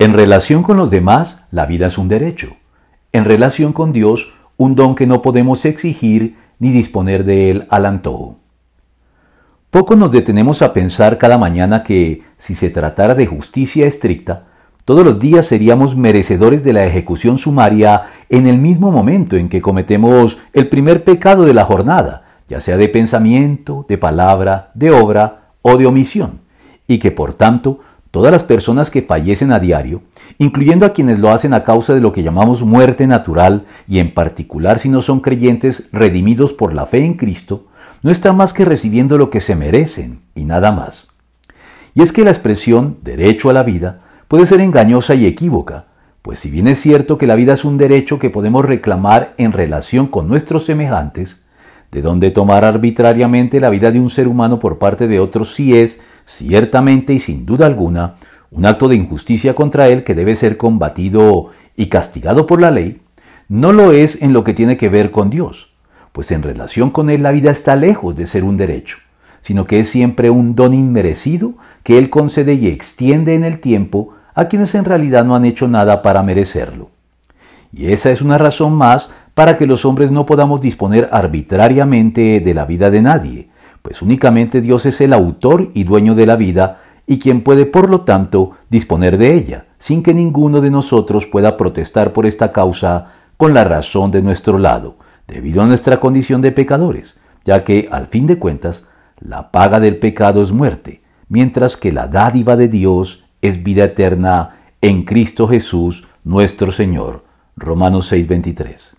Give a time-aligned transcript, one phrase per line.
[0.00, 2.56] En relación con los demás, la vida es un derecho.
[3.12, 7.84] En relación con Dios, un don que no podemos exigir ni disponer de él al
[7.84, 8.38] antojo.
[9.68, 14.46] Poco nos detenemos a pensar cada mañana que, si se tratara de justicia estricta,
[14.86, 19.60] todos los días seríamos merecedores de la ejecución sumaria en el mismo momento en que
[19.60, 25.50] cometemos el primer pecado de la jornada, ya sea de pensamiento, de palabra, de obra
[25.60, 26.40] o de omisión,
[26.86, 27.80] y que por tanto
[28.10, 30.02] todas las personas que fallecen a diario,
[30.38, 34.12] incluyendo a quienes lo hacen a causa de lo que llamamos muerte natural, y en
[34.14, 37.66] particular si no son creyentes redimidos por la fe en Cristo,
[38.02, 41.08] no están más que recibiendo lo que se merecen y nada más.
[41.94, 45.86] Y es que la expresión derecho a la vida puede ser engañosa y equívoca,
[46.22, 49.52] pues si bien es cierto que la vida es un derecho que podemos reclamar en
[49.52, 51.44] relación con nuestros semejantes,
[51.90, 55.76] de donde tomar arbitrariamente la vida de un ser humano por parte de otros sí
[55.76, 58.14] es, ciertamente y sin duda alguna,
[58.50, 63.00] un acto de injusticia contra él que debe ser combatido y castigado por la ley,
[63.48, 65.74] no lo es en lo que tiene que ver con Dios,
[66.12, 68.98] pues en relación con él la vida está lejos de ser un derecho,
[69.40, 74.14] sino que es siempre un don inmerecido que él concede y extiende en el tiempo
[74.34, 76.90] a quienes en realidad no han hecho nada para merecerlo.
[77.72, 82.54] Y esa es una razón más para que los hombres no podamos disponer arbitrariamente de
[82.54, 83.49] la vida de nadie,
[83.82, 87.90] pues únicamente Dios es el autor y dueño de la vida y quien puede por
[87.90, 93.12] lo tanto disponer de ella, sin que ninguno de nosotros pueda protestar por esta causa
[93.36, 98.06] con la razón de nuestro lado, debido a nuestra condición de pecadores, ya que, al
[98.06, 98.86] fin de cuentas,
[99.18, 104.56] la paga del pecado es muerte, mientras que la dádiva de Dios es vida eterna
[104.80, 107.24] en Cristo Jesús nuestro Señor.
[107.56, 108.96] Romanos 6:23.